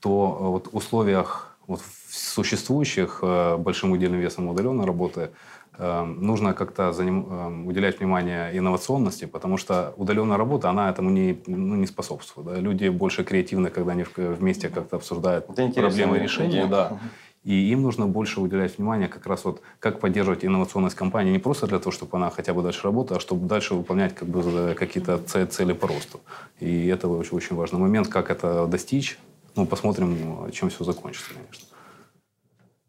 [0.00, 3.24] то вот в условиях вот существующих
[3.58, 5.30] большим удельным весом удаленной работы–
[5.78, 11.42] Эм, нужно как-то заним, эм, уделять внимание инновационности, потому что удаленная работа, она этому не,
[11.46, 12.48] ну, не способствует.
[12.48, 12.56] Да?
[12.56, 16.66] Люди больше креативны, когда они вместе как-то обсуждают проблемы решения.
[16.66, 16.98] Да.
[17.46, 21.68] И им нужно больше уделять внимание как раз вот как поддерживать инновационность компании не просто
[21.68, 25.18] для того, чтобы она хотя бы дальше работала, а чтобы дальше выполнять как бы какие-то
[25.18, 26.18] цели по росту.
[26.58, 29.16] И это очень, очень важный момент, как это достичь.
[29.54, 31.68] Ну, посмотрим, чем все закончится, конечно.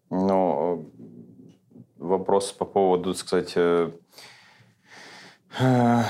[0.09, 0.85] Но
[1.99, 3.91] вопрос по поводу, сказать, э,
[5.59, 6.03] э,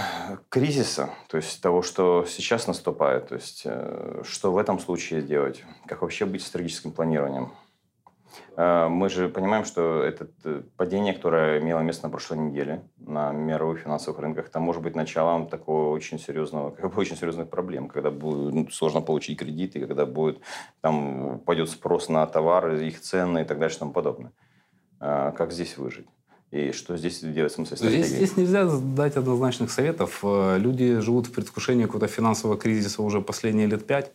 [0.48, 5.66] кризиса, то есть того, что сейчас наступает, то есть э, что в этом случае делать,
[5.86, 7.52] как вообще быть стратегическим планированием.
[8.56, 10.28] Мы же понимаем, что это
[10.76, 15.48] падение, которое имело место на прошлой неделе на мировых финансовых рынках, это может быть началом
[15.48, 20.06] такого очень серьезного, как бы очень серьезных проблем, когда будет ну, сложно получить кредиты, когда
[20.06, 20.40] будет
[20.82, 24.32] там упадет спрос на товары, их цены и так далее и тому подобное.
[25.00, 26.08] А, как здесь выжить.
[26.52, 28.04] И что здесь делать в смысле стратегии?
[28.04, 30.22] Здесь, здесь нельзя дать однозначных советов.
[30.24, 34.14] Э, люди живут в предвкушении какого-то финансового кризиса уже последние лет пять.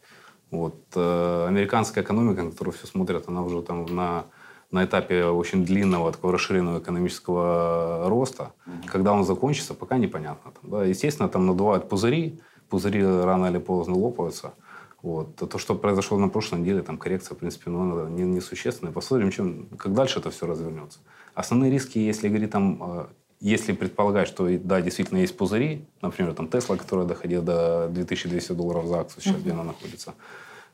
[0.52, 0.76] Вот.
[0.94, 4.24] Э, американская экономика, на которую все смотрят, она уже там на
[4.72, 8.42] на этапе очень длинного, такого расширенного экономического роста.
[8.42, 8.88] Mm-hmm.
[8.88, 10.50] Когда он закончится, пока непонятно.
[10.50, 10.84] Там, да.
[10.84, 14.54] Естественно, там надувают пузыри, пузыри рано или поздно лопаются.
[15.02, 15.36] Вот.
[15.36, 18.40] То, что произошло на прошлой неделе, там коррекция, в принципе, ну, не, не.
[18.92, 21.00] Посмотрим, чем, как дальше это все развернется.
[21.34, 23.06] Основные риски, если говорить там, э,
[23.42, 28.86] если предполагать, что да, действительно есть пузыри, например, там Тесла, которая доходила до 2200 долларов
[28.86, 30.14] за акцию, сейчас где она находится,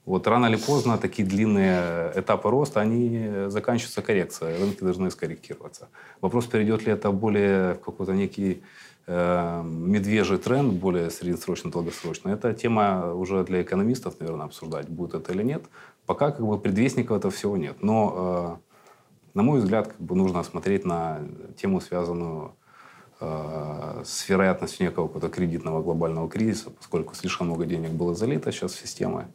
[0.04, 4.58] вот рано или поздно такие длинные этапы роста, они заканчиваются коррекцией.
[4.58, 5.88] Рынки должны скорректироваться.
[6.20, 8.62] Вопрос, перейдет ли это более в какой-то некий
[9.06, 12.30] э, медвежий тренд, более среднесрочно, долгосрочно.
[12.30, 15.64] Это тема уже для экономистов, наверное, обсуждать, будет это или нет.
[16.06, 17.82] Пока как бы предвестников этого всего нет.
[17.82, 18.78] Но, э,
[19.34, 21.20] на мой взгляд, как бы нужно смотреть на
[21.56, 22.52] тему, связанную
[23.20, 28.80] с вероятностью некого какого-то кредитного глобального кризиса, поскольку слишком много денег было залито сейчас в
[28.80, 29.26] системы.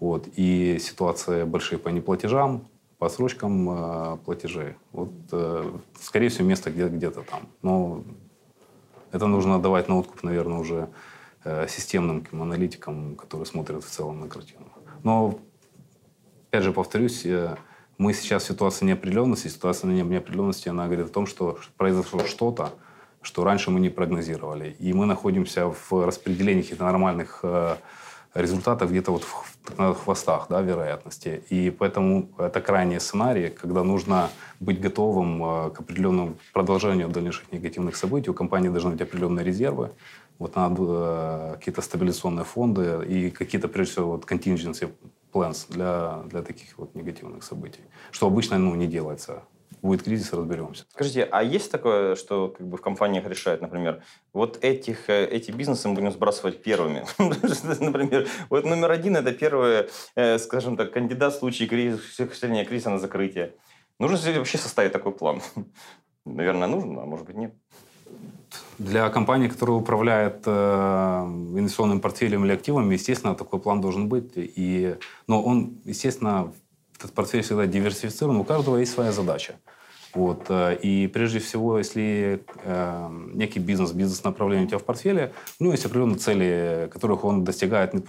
[0.00, 0.26] Вот.
[0.34, 2.66] И ситуация большие по неплатежам,
[2.98, 4.74] по срочкам э, платежей.
[4.92, 7.48] Вот, э, скорее всего, место где- где-то там.
[7.62, 8.04] Но
[9.12, 10.88] это нужно давать на откуп, наверное, уже
[11.44, 14.66] э, системным аналитикам, которые смотрят в целом на картину.
[15.02, 15.38] Но,
[16.48, 17.56] опять же, повторюсь, э,
[17.96, 19.48] мы сейчас в ситуации неопределенности.
[19.48, 22.72] Ситуация неопределенности, она говорит о том, что произошло что-то,
[23.22, 24.76] что раньше мы не прогнозировали.
[24.78, 27.76] И мы находимся в распределении каких-то нормальных э,
[28.34, 31.42] результатов где-то вот в хвостах да, вероятности.
[31.50, 34.30] И поэтому это крайний сценарий, когда нужно
[34.60, 38.30] быть готовым э, к определенному продолжению дальнейших негативных событий.
[38.30, 39.90] У компании должны быть определенные резервы,
[40.40, 44.90] вот надо э, какие-то стабилизационные фонды и какие-то, прежде всего, вот contingency
[45.32, 49.42] plans для, для таких вот негативных событий, что обычно ну, не делается
[49.82, 50.84] будет кризис, разберемся.
[50.90, 55.50] Скажите, а есть такое, что как бы в компаниях решают, например, вот этих, э, эти
[55.50, 57.04] бизнесы мы будем сбрасывать первыми?
[57.18, 62.98] например, вот номер один– это первый, э, скажем так, кандидат в случае кризиса, кризиса на
[62.98, 63.54] закрытие.
[63.98, 65.40] Нужно ли вообще составить такой план?
[66.24, 67.54] Наверное, нужно, а может быть нет.
[68.78, 74.32] Для компании, которая управляет э, инвестиционным портфелем или активами, естественно, такой план должен быть.
[74.36, 76.52] И, но он, естественно,
[77.00, 79.54] этот портфель всегда диверсифицирован, у каждого есть своя задача.
[80.14, 80.46] Вот.
[80.48, 85.72] Э, и прежде всего, если э, некий бизнес, бизнес-направление у тебя в портфеле, у него
[85.72, 88.02] есть определенные цели, которых он достигает не,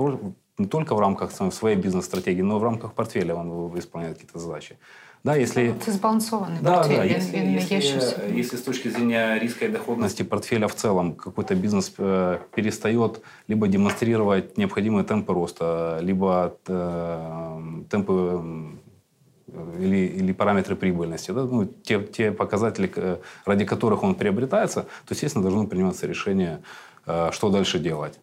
[0.58, 4.78] не только в рамках своей бизнес-стратегии, но и в рамках портфеля он выполняет какие-то задачи.
[5.24, 5.70] Да, если...
[5.70, 6.98] Это сбалансованный да, портфель.
[6.98, 11.94] Да, если, если, если с точки зрения риска и доходности портфеля в целом какой-то бизнес
[12.00, 18.42] э, перестает либо демонстрировать необходимые темпы роста, либо э, темпы
[19.80, 25.44] или, или параметры прибыльности, да, ну, те, те показатели, ради которых он приобретается, то, естественно,
[25.44, 26.62] должно приниматься решение,
[27.06, 28.20] э, что дальше делать.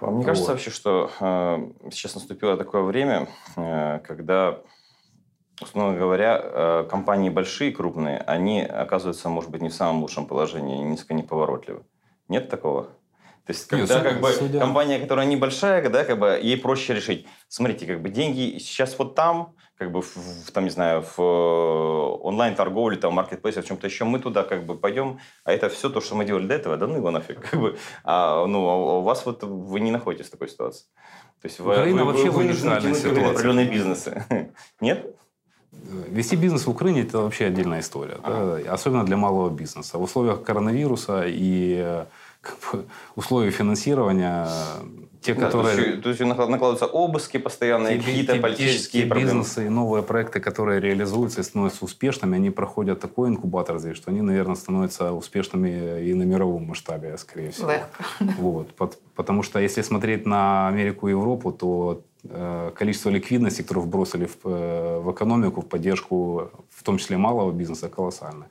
[0.00, 0.54] Вам не кажется вот.
[0.54, 4.60] вообще, что э, сейчас наступило такое время, э, когда,
[5.60, 10.82] условно говоря, э, компании большие, крупные, они оказываются, может быть, не в самом лучшем положении,
[10.82, 11.82] низко неповоротливы?
[12.28, 12.88] Нет такого?
[13.46, 14.58] То есть, когда как бы, судя...
[14.58, 17.26] компания, которая небольшая, да, как бы, ей проще решить.
[17.48, 21.20] Смотрите, как бы деньги сейчас вот там, как бы, в, в, там, не знаю, в
[21.20, 25.90] э, онлайн-торговле, там, маркетплейсе, в чем-то еще, мы туда как бы пойдем, а это все
[25.90, 27.50] то, что мы делали до этого, да ну его нафиг.
[27.50, 30.86] Как бы, а, ну, а у вас вот, вы не находитесь в такой ситуации.
[31.42, 33.30] То есть вы, Украина вы, вообще вы вынуждены ситуация.
[33.30, 34.24] определенные бизнесы.
[34.80, 35.14] Нет?
[36.08, 38.18] Вести бизнес в Украине– это вообще отдельная история.
[38.22, 38.62] Ага.
[38.62, 38.72] Да?
[38.72, 39.98] Особенно для малого бизнеса.
[39.98, 42.06] В условиях коронавируса и э,
[42.44, 44.48] как бы, условий финансирования
[45.24, 45.76] те, да, которые...
[45.76, 49.30] То есть, то есть накладываются обыски постоянные, какие-то политические те, проблемы.
[49.30, 54.10] бизнесы и новые проекты, которые реализуются и становятся успешными, они проходят такой инкубатор здесь, что
[54.10, 57.72] они, наверное, становятся успешными и на мировом масштабе, скорее всего.
[58.38, 58.68] Вот.
[59.14, 64.36] Потому что если смотреть на Америку и Европу, то э, количество ликвидности, которое вбросили в,
[64.44, 68.48] э, в экономику, в поддержку, в том числе малого бизнеса, колоссальное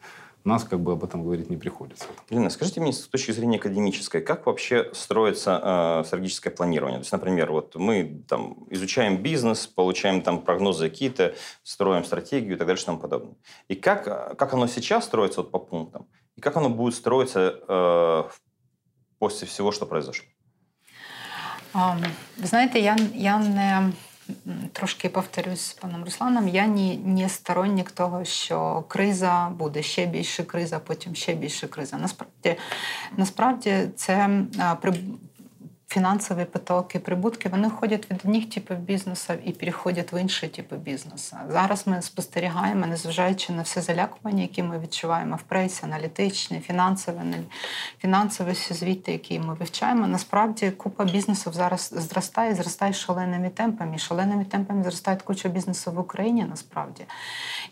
[0.50, 2.06] нас как бы об этом говорить не приходится.
[2.30, 7.00] Лена, скажите мне с точки зрения академической, как вообще строится э, стратегическое планирование?
[7.00, 12.58] То есть, например, вот мы там изучаем бизнес, получаем там прогнозы какие-то, строим стратегию и
[12.58, 13.36] так далее и тому подобное.
[13.68, 16.08] И как, как оно сейчас строится вот по пунктам?
[16.36, 18.24] И как оно будет строиться э,
[19.20, 20.26] после всего, что произошло?
[21.74, 23.94] Вы знаєте, я я не
[24.72, 26.48] Трошки повторюсь з паном Русланом.
[26.48, 31.98] Я ні, ні сторонник того, що криза буде ще більше криза, потім ще більше криза.
[31.98, 32.56] Насправді,
[33.18, 34.30] насправді це
[34.82, 34.94] при
[35.94, 41.38] фінансові потоки, прибутки, вони входять від одних типів бізнесу і переходять в інші типи бізнесу.
[41.50, 47.18] Зараз ми спостерігаємо, незважаючи на все залякування, які ми відчуваємо в пресі, аналітичні, фінансові,
[48.00, 50.08] фінансові всі звіти, які ми вивчаємо.
[50.08, 53.98] Насправді купа бізнесів зараз зростає, зростає шаленими темпами.
[53.98, 57.06] Шаленими темпами зростає куча бізнесу в Україні насправді.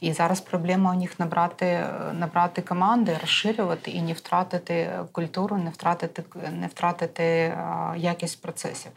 [0.02, 6.24] І зараз проблема у них набрати набрати команди, розширювати і не втратити культуру, не втратити
[6.62, 7.58] не втратити
[8.12, 8.92] якість процесів.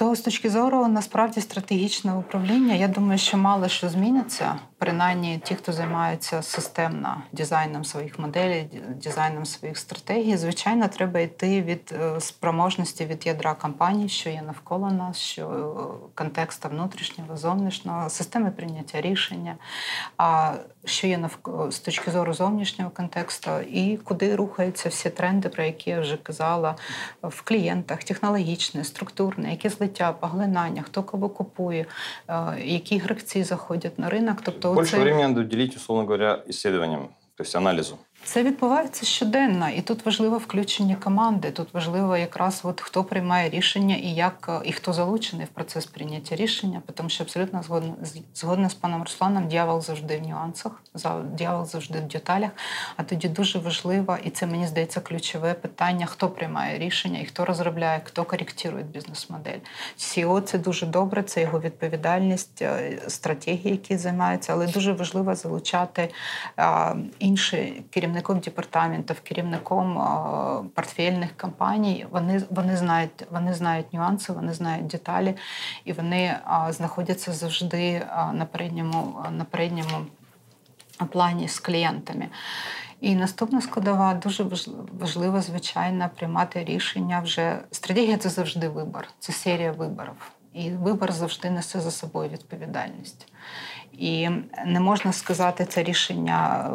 [0.00, 4.58] То з точки зору насправді стратегічного управління, я думаю, що мало що зміниться.
[4.78, 11.94] Принаймні ті, хто займаються системно дизайном своїх моделей, дизайном своїх стратегій, звичайно, треба йти від
[12.00, 18.50] е, спроможності від ядра компанії, що є навколо нас, що е, контекста внутрішнього, зовнішнього, системи
[18.50, 19.56] прийняття рішення,
[20.16, 20.52] а
[20.84, 25.90] що є навколо з точки зору зовнішнього контексту, і куди рухаються всі тренди, про які
[25.90, 26.76] я вже казала
[27.22, 31.85] в клієнтах, технологічне, структурне, які злиття, поглинання, хто кого купує,
[32.27, 34.37] е, які гравці заходять на ринок.
[34.43, 34.99] Тобто Больше цей...
[34.99, 37.97] времени надо уделить, условно говоря, исследованиям, то есть анализу.
[38.24, 41.50] Це відбувається щоденно, і тут важливо включення команди.
[41.50, 46.36] Тут важливо якраз от хто приймає рішення і як і хто залучений в процес прийняття
[46.36, 47.94] рішення, тому що абсолютно згодна
[48.34, 50.72] згодна з паном Русланом, дьявол завжди в нюансах,
[51.32, 52.50] дьявол завжди в деталях.
[52.96, 57.44] А тоді дуже важливо, і це мені здається ключове питання: хто приймає рішення і хто
[57.44, 59.58] розробляє, хто коректує бізнес-модель.
[59.98, 66.12] CEO– це дуже добре, це його відповідальність, е, стратегії, які займаються, але дуже важливо залучати
[67.18, 69.94] інші керівники керівником департаментів, керівником
[70.74, 72.06] портфельних компаній.
[72.10, 75.34] Вони вони знають, вони знають нюанси, вони знають деталі,
[75.84, 76.36] і вони
[76.68, 80.06] знаходяться завжди на передньому на передньому
[81.10, 82.28] плані з клієнтами.
[83.00, 84.46] І наступна складова дуже
[85.00, 87.58] важливо, звичайно, приймати рішення вже.
[87.70, 90.32] Стратегія це завжди вибор, це серія виборів.
[90.54, 93.26] І вибор завжди несе за собою відповідальність.
[93.92, 94.28] І
[94.66, 96.70] не можна сказати, це рішення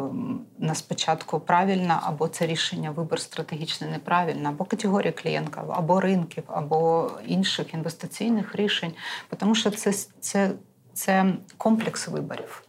[0.58, 7.10] на спочатку правильне, або це рішення вибор стратегічний неправильне, або категорія клієнтів, або ринків, або
[7.26, 8.92] інших інвестиційних рішень,
[9.36, 10.50] тому що це, це,
[10.94, 12.65] це комплекс виборів.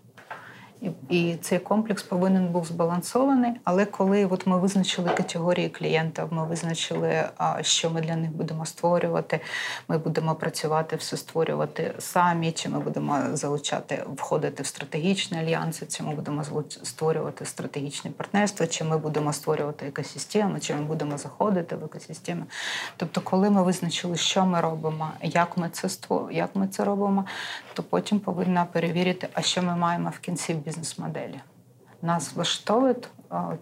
[1.10, 3.52] І цей комплекс повинен був збалансований.
[3.64, 7.24] Але коли от ми визначили категорії клієнтів, ми визначили,
[7.62, 9.40] що ми для них будемо створювати,
[9.88, 16.04] ми будемо працювати все створювати самі, чи ми будемо залучати, входити в стратегічні альянси, чи
[16.04, 21.84] ми будемо створювати стратегічні партнерства, чи ми будемо створювати екосистеми, чи ми будемо заходити в
[21.84, 22.44] екосистеми.
[22.98, 25.90] Тобто, коли ми визначили, що ми робимо, як ми це
[26.32, 27.26] як ми це робимо,
[27.74, 31.42] то потім повинна перевірити, а що ми маємо в кінці бізнес-моделі.
[32.02, 33.08] Нас влаштовують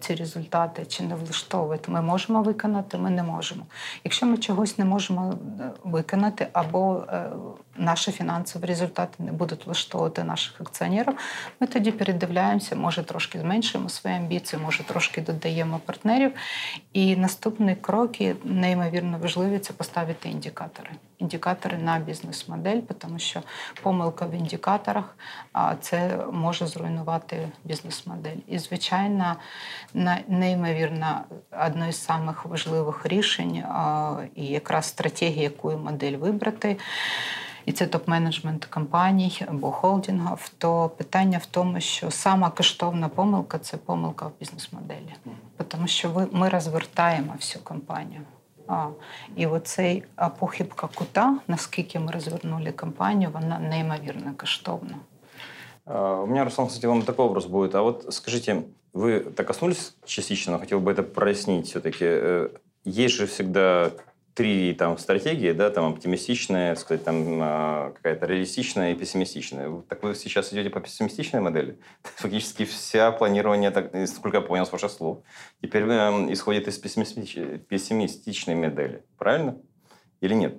[0.00, 1.88] ці результати чи не влаштовують.
[1.88, 3.62] Ми можемо виконати, ми не можемо.
[4.04, 7.30] Якщо ми чогось не можемо е, виконати, або е,
[7.76, 11.16] наші фінансові результати не будуть влаштовувати наших акціонерів,
[11.60, 16.32] ми тоді передивляємося, може трошки зменшуємо свої амбіції, може трошки додаємо партнерів.
[16.92, 20.90] І наступні кроки неймовірно важливі це поставити індикатори.
[21.18, 23.42] Індикатори на бізнес-модель, тому що
[23.82, 25.16] помилка в індикаторах
[25.80, 28.36] це може зруйнувати бізнес-модель.
[28.46, 29.36] І, звичайно,
[30.28, 31.20] неймовірно
[31.66, 33.62] одне з самих важливих рішень
[34.34, 36.76] і якраз стратегія, яку модель вибрати.
[37.64, 43.76] І це топ-менеджмент компаній або холдингів, то питання в тому, що сама коштовна помилка це
[43.76, 45.14] помилка в бізнес-моделі,
[45.68, 48.20] тому що ми розвертаємо всю компанію.
[48.68, 48.86] А,
[49.36, 50.04] І оцей
[50.38, 54.94] похибка кута, наскільки ми розвернули компанію, вона неймовірно коштовна.
[55.88, 57.74] У меня, Руслан, кстати, вам такой вопрос будет.
[57.74, 58.62] А вот скажите,
[58.96, 62.04] вы так коснулись частично, но хотел бы это прояснить все-таки.
[62.04, 62.48] Э,
[62.84, 63.92] есть же всегда
[64.32, 69.82] три там стратегии, да, там оптимистичная, сказать, там а, какая-то реалистичная и пессимистичная.
[69.88, 71.78] Так вы сейчас идете по пессимистичной модели?
[72.02, 75.22] Фактически вся планирование, так, насколько я понял с ваших слов,
[75.60, 79.02] теперь э, исходит из пессимистичной модели.
[79.18, 79.58] Правильно?
[80.20, 80.54] Или нет?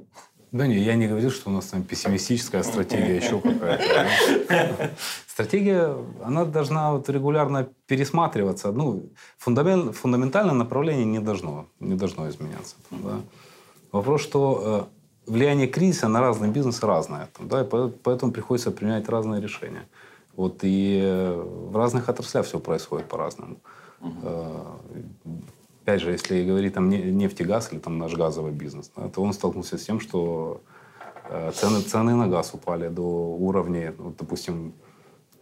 [0.52, 4.92] Да не, я не говорил, что у нас там пессимистическая стратегия, еще какая-то.
[5.28, 8.72] Стратегия, она должна вот регулярно пересматриваться.
[8.72, 12.76] Ну, фундамент, фундаментальное направление не должно, не должно изменяться.
[12.92, 13.20] Да.
[13.92, 14.90] Вопрос, что
[15.28, 17.30] э, влияние кризиса на разные бизнесы разное.
[17.40, 17.66] Да, и
[18.04, 19.88] поэтому приходится принимать разные решения.
[20.36, 23.58] Вот, и э, в разных отраслях все происходит по-разному.
[24.00, 25.42] Угу
[25.88, 29.22] опять же, если говорить там нефть и газ или там наш газовый бизнес, да, то
[29.22, 30.62] он столкнулся с тем, что
[31.30, 34.74] э, цены, цены на газ упали до уровней, вот, допустим,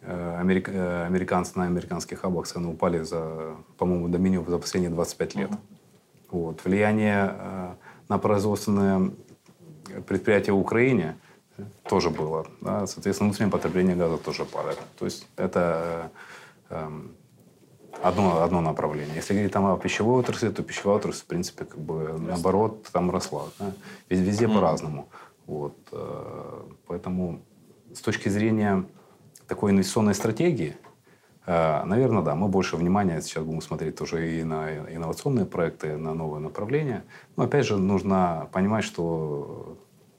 [0.01, 4.91] э, америк, э, американцы на американских хабах цены упали за, по-моему, до минимума за последние
[4.91, 5.49] 25 лет.
[5.49, 5.57] Uh-huh.
[6.29, 6.63] Вот.
[6.63, 7.75] Влияние
[8.07, 9.13] на производственные
[10.05, 11.15] предприятия в Украине
[11.89, 12.45] тоже было.
[12.61, 12.85] Да?
[12.85, 14.79] Соответственно, внутреннее потребление газа тоже падает.
[14.99, 16.11] То есть это
[16.69, 16.89] э,
[18.03, 19.15] одно, одно направление.
[19.15, 23.11] Если говорить там о пищевой отрасли, то пищевая отрасль, в принципе, как бы наоборот, там
[23.11, 23.45] росла.
[23.59, 23.71] Да?
[24.09, 24.53] Везде mm.
[24.53, 25.07] по-разному.
[25.47, 25.75] Вот.
[25.91, 27.41] Э, поэтому
[27.93, 28.85] с точки зрения
[29.47, 30.75] такой инвестиционной стратегии,
[31.45, 36.13] э, наверное, да, мы больше внимания сейчас будем смотреть тоже и на инновационные проекты, на
[36.13, 37.03] новые направления.
[37.35, 39.77] Но опять же, нужно понимать, что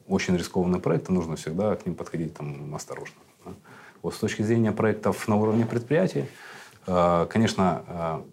[0.08, 3.16] очень рискованные проекты, нужно всегда к ним подходить там, осторожно.
[3.44, 3.52] Да.
[4.02, 6.55] Вот с точки зрения проектов на уровне предприятий, э,
[6.86, 8.24] конечно,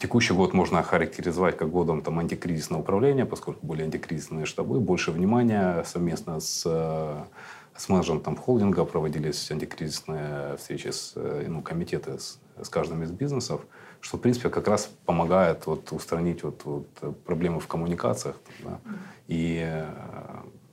[0.00, 5.84] Текущий год можно характеризовать как годом там, антикризисного управления, поскольку были антикризисные штабы, больше внимания
[5.84, 6.62] совместно с,
[7.76, 13.60] с менеджментом холдинга проводились антикризисные встречи, с, ну, комитеты с, с каждым из бизнесов,
[14.00, 16.88] что, в принципе, как раз помогает вот, устранить вот, вот,
[17.26, 18.80] проблемы в коммуникациях да,
[19.28, 19.86] и э,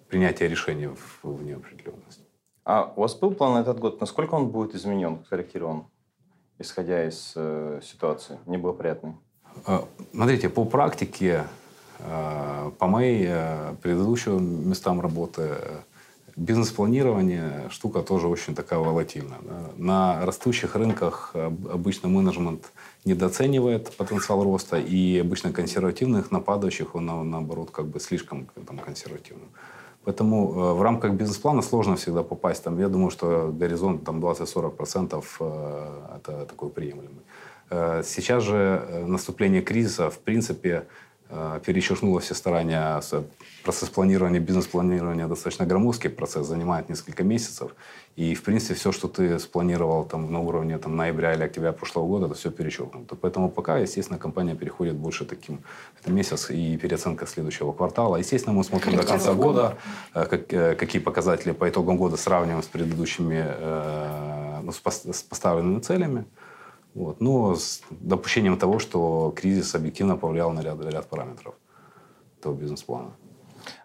[0.07, 2.23] принятие решений в, в неопределенности.
[2.63, 3.99] А у вас был план на этот год?
[3.99, 5.83] Насколько он будет изменен, корректирован?
[6.59, 9.13] Исходя из э, ситуации, неблагоприятной?
[9.65, 9.81] Э,
[10.13, 11.45] смотрите, по практике,
[11.99, 15.57] э, по моей э, предыдущим местам работы,
[16.35, 19.39] бизнес-планирование штука тоже очень такая волатильная.
[19.41, 19.69] Да.
[19.77, 22.71] На растущих рынках обычно менеджмент
[23.05, 29.49] недооценивает потенциал роста, и обычно консервативных, нападающих он, наоборот, как бы слишком там, консервативным.
[30.07, 32.63] Поэтому э, в рамках бизнес-плана сложно всегда попасть.
[32.63, 37.23] Там, я думаю, что горизонт там 20-40% э, это такой приемлемый.
[37.69, 40.85] Э, сейчас же наступление кризиса, в принципе,
[41.65, 43.01] перечеркнула все старания.
[43.63, 47.75] Процесс планирования, бизнес-планирования достаточно громоздкий процесс, занимает несколько месяцев.
[48.15, 52.07] И, в принципе, все, что ты спланировал там, на уровне там, ноября или октября прошлого
[52.07, 53.15] года, это все перечеркнуто.
[53.15, 55.59] Поэтому пока, естественно, компания переходит больше таким...
[56.01, 58.15] Это месяц и переоценка следующего квартала.
[58.15, 59.77] Естественно, мы смотрим до конца года,
[60.15, 63.45] э, как, э, какие показатели по итогам года сравниваем с предыдущими,
[64.63, 66.25] ну, с поставленными целями.
[66.97, 67.21] Вот.
[67.21, 71.53] Но с допущением того, что кризис объективно повлиял на ряд, ряд параметров
[72.39, 73.11] этого бизнес-плана.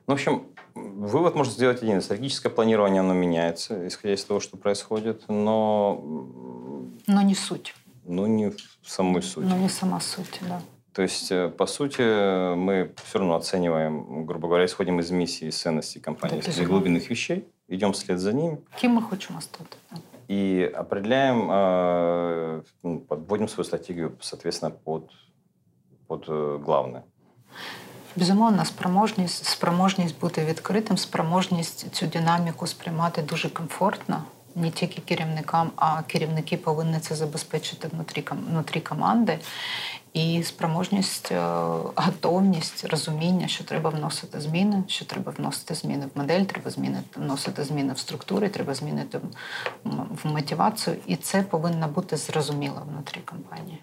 [0.07, 2.01] Ну, в общем, вывод можно сделать один.
[2.01, 6.03] Стратегическое планирование, оно меняется, исходя из того, что происходит, но...
[7.07, 7.75] Но не суть.
[8.07, 8.57] Ну, не в
[8.87, 9.45] самой сути.
[9.45, 10.63] Но не сама суть, да.
[10.95, 15.51] То есть, э, по сути, мы все равно оцениваем, грубо говоря, исходим из миссии и
[15.51, 18.59] ценностей компании, из глубинных вещей, идем вслед за ними.
[18.81, 19.77] Кем мы хотим остаться.
[20.29, 25.11] И определяем, э, ну, подводим свою стратегию, соответственно, под,
[26.07, 27.03] под э, главне.
[28.17, 34.25] Безумовно, спроможність, спроможність бути відкритим, спроможність цю динаміку сприймати дуже комфортно.
[34.55, 39.39] Не тільки керівникам, а керівники повинні це забезпечити внутрі внутрі команди
[40.13, 41.41] і спроможність, е,
[41.95, 47.65] готовність, розуміння, що треба вносити зміни, що треба вносити зміни в модель, треба змінити вносити
[47.65, 49.21] зміни в структури, треба змінити
[49.85, 53.79] в мотивацію, і це повинно бути зрозуміло внутрі компанії.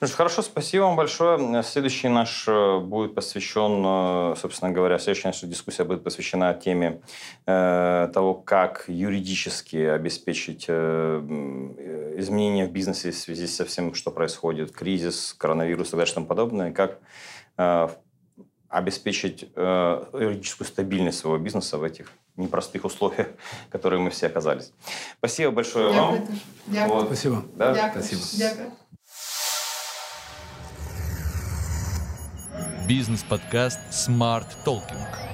[0.00, 1.62] Ну, хорошо, спасибо вам большое.
[1.62, 3.82] Следующий наш э, будет посвящен,
[4.32, 7.02] э, собственно говоря, следующая наша дискуссия будет посвящена теме
[7.46, 14.72] э, того, как юридически обеспечить э, изменения в бизнесе в связи со всем, что происходит,
[14.72, 16.98] кризис, коронавирус и так далее, и тому подобное, как
[17.58, 17.88] э,
[18.70, 23.28] обеспечить э, юридическую стабильность своего бизнеса в этих непростых условиях,
[23.68, 24.72] в которые мы все оказались.
[25.18, 26.20] Спасибо большое Дякую.
[26.20, 26.28] вам.
[26.66, 26.94] Дякую.
[26.94, 27.06] Вот.
[27.06, 27.44] Спасибо.
[27.56, 27.74] Да?
[27.74, 28.04] Дякую.
[28.04, 28.22] Спасибо.
[28.38, 28.72] Дякую.
[32.90, 35.29] Бизнес-подкаст Smart Talking.